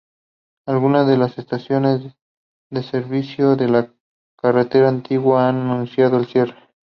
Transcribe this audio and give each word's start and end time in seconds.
Algunas 0.65 1.05
de 1.05 1.15
las 1.15 1.37
estaciones 1.37 2.01
de 2.71 2.81
servicio 2.81 3.55
de 3.55 3.67
la 3.69 3.93
carretera 4.35 4.89
antigua 4.89 5.47
han 5.47 5.57
anunciado 5.57 6.17
el 6.17 6.25
cierre. 6.25 6.55